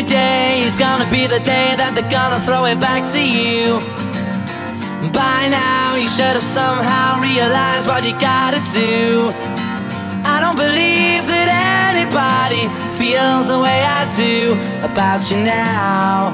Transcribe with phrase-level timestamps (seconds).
[0.00, 3.84] Today is gonna be the day that they're gonna throw it back to you.
[5.12, 9.28] By now, you should have somehow realized what you gotta do.
[10.24, 12.64] I don't believe that anybody
[12.96, 14.56] feels the way I do
[14.88, 16.32] about you now.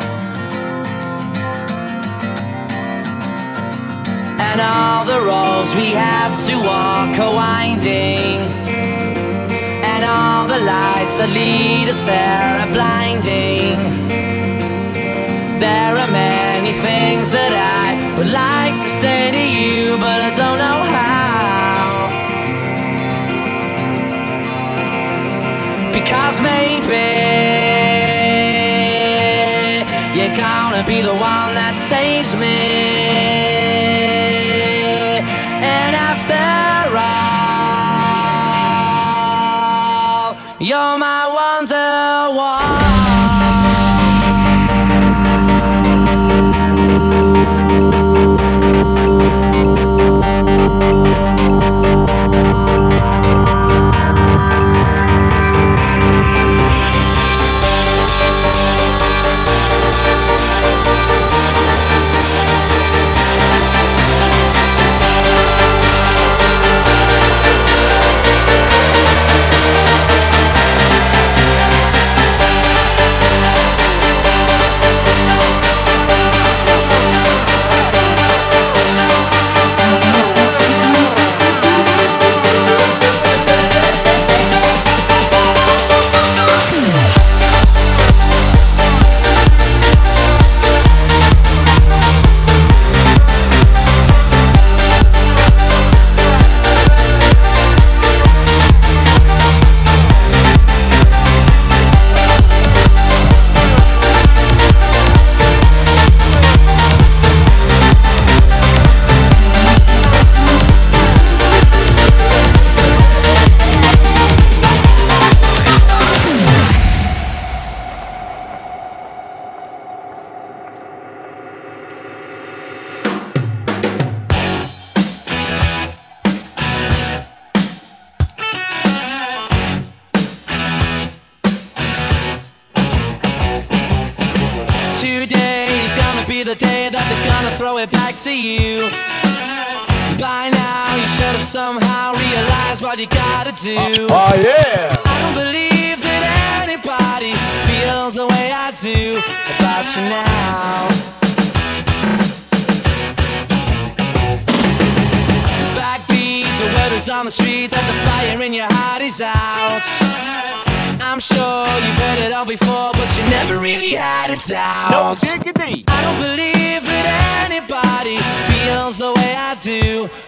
[4.47, 8.56] And all the roads we have to walk are winding.
[10.19, 13.77] All the lights that lead us there are blinding.
[15.61, 20.59] There are many things that I would like to say to you, but I don't
[20.65, 22.09] know how.
[25.93, 27.07] Because maybe
[30.17, 33.56] you're gonna be the one that saves me.
[40.59, 42.86] You're my wonder Today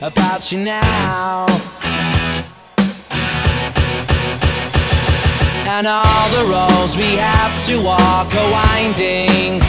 [0.09, 1.45] about you now.
[5.75, 9.61] And all the roads we have to walk are winding.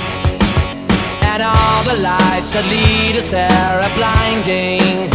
[1.32, 5.10] And all the lights that lead us there are blinding.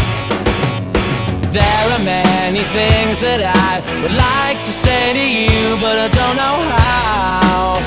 [1.58, 6.36] There are many things that I would like to say to you, but I don't
[6.42, 7.80] know how.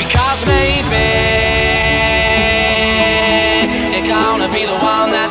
[0.00, 1.55] Because maybe
[4.96, 5.25] gonna be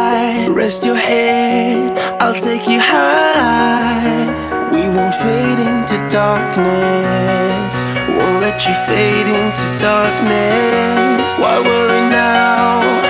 [0.00, 0.48] sky.
[0.48, 4.26] Rest your head, I'll take you high.
[4.72, 7.74] We won't fade into darkness.
[8.16, 11.38] Won't let you fade into darkness.
[11.38, 13.09] Why worry now?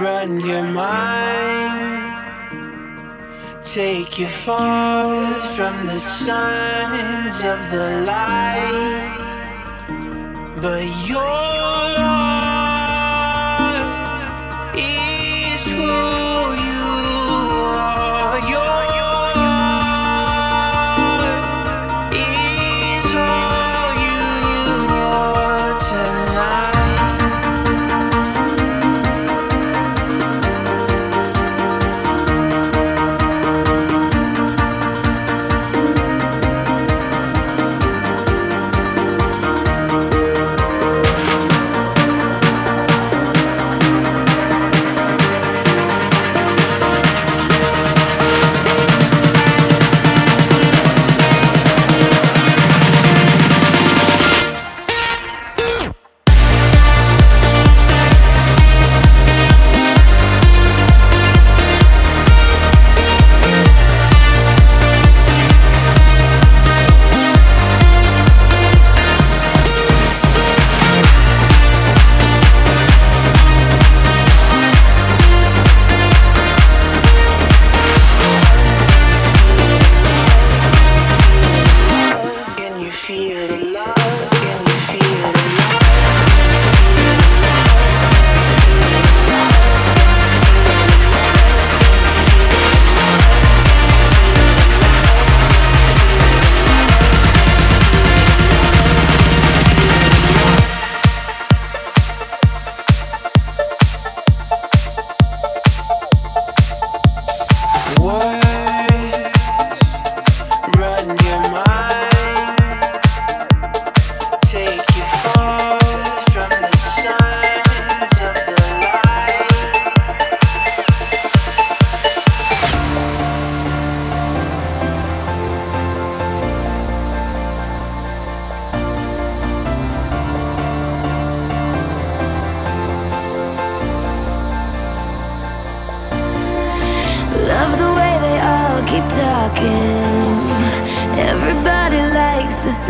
[0.00, 2.00] run your mind,
[3.62, 9.16] take you far from the signs of the light,
[10.62, 11.99] but you're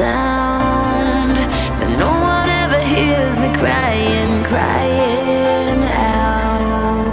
[0.00, 1.36] sound,
[1.78, 5.82] but no one ever hears me crying, crying
[6.14, 7.04] out.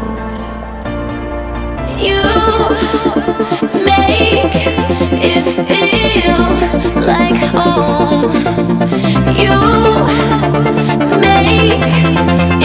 [2.05, 2.21] You
[3.91, 4.55] make
[5.33, 6.41] it feel
[7.11, 8.31] like home.
[9.41, 9.57] You
[11.25, 12.56] make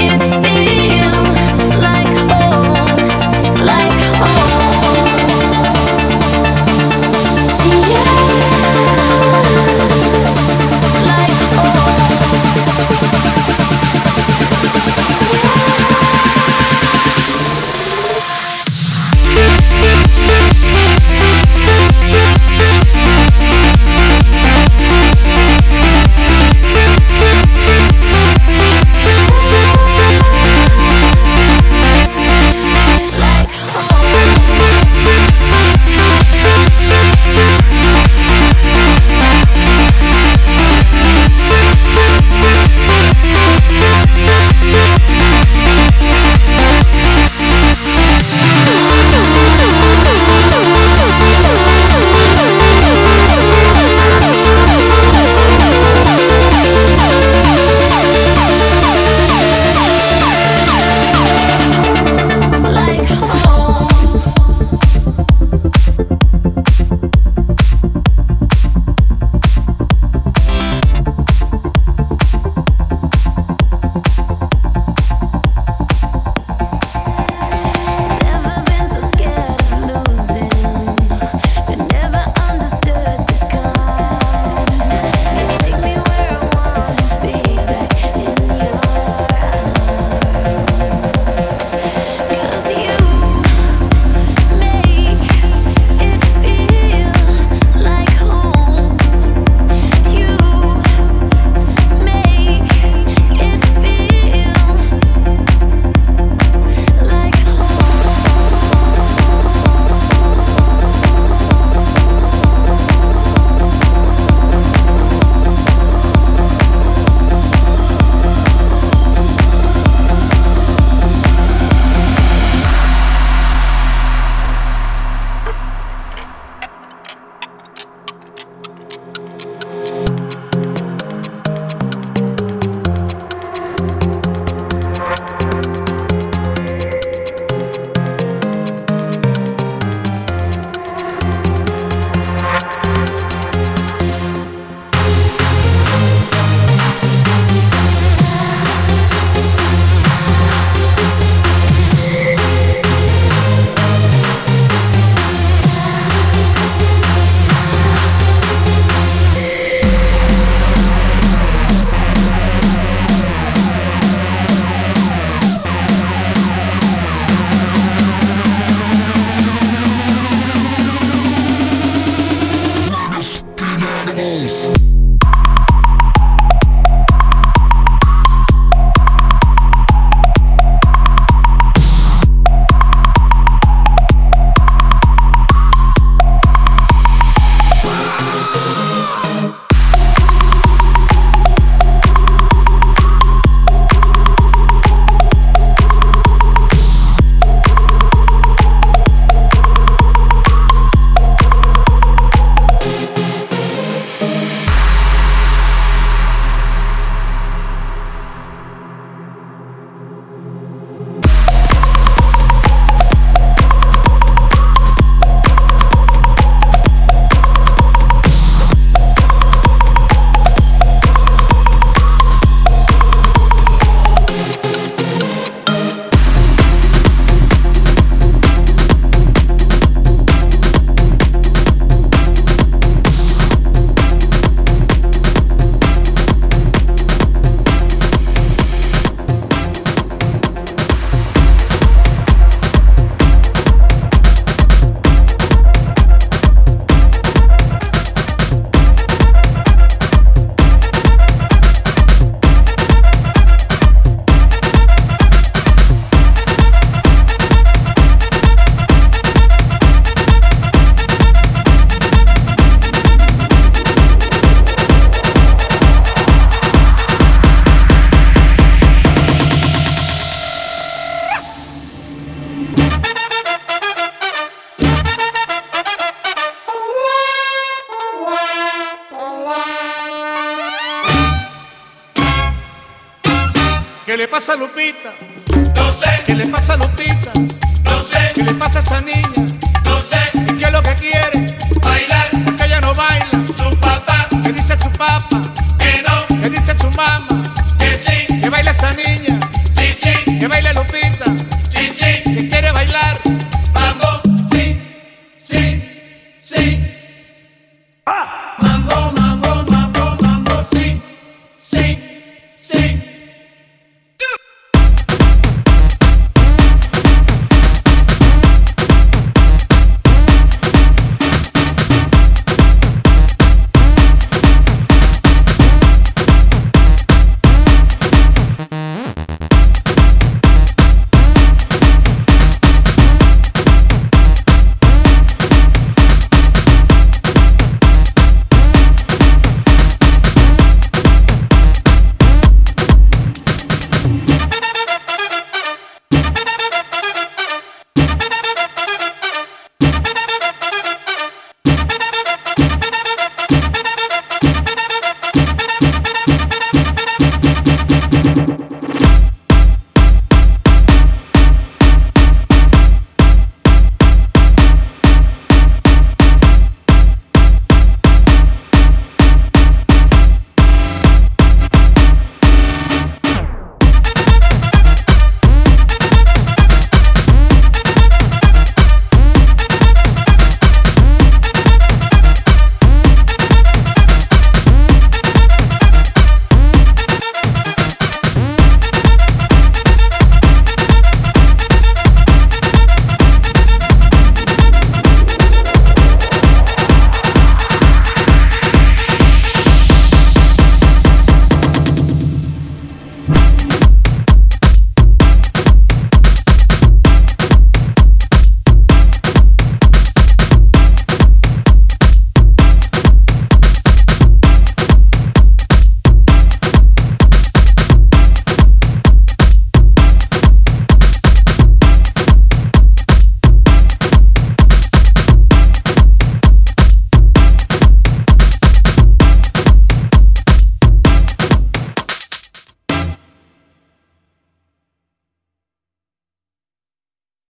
[285.75, 286.07] No sé.
[286.25, 287.33] ¿Qué le pasa a Lupita?